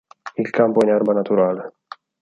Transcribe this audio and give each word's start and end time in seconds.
Il 0.33 0.49
campo 0.49 0.81
è 0.81 0.85
in 0.87 0.93
erba 0.93 1.13
naturale. 1.13 1.75